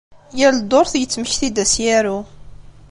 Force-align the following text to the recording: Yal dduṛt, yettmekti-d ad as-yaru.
Yal 0.39 0.55
dduṛt, 0.59 0.93
yettmekti-d 0.97 1.55
ad 1.57 1.57
as-yaru. 1.67 2.17